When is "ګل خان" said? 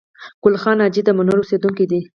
0.43-0.77